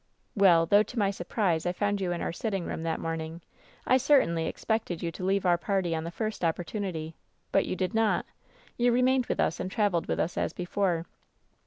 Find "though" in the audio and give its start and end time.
0.65-0.81